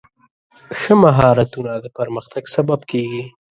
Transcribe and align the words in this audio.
ښه 0.79 0.93
مهارتونه 1.03 1.71
د 1.79 1.85
پرمختګ 1.97 2.43
سبب 2.55 2.79
کېږي. 2.91 3.23